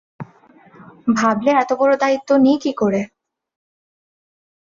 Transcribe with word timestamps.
ভাবলে 1.15 1.51
এতবড়ো 1.53 1.95
দায়িত্ব 1.97 2.29
নিই 2.37 2.57
কী 2.63 2.71
করে? 2.73 3.01